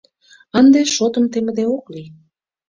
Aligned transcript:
Ынде 0.59 0.79
шотым 0.95 1.25
темыде 1.31 1.65
ок 1.77 1.85
лий. 1.93 2.09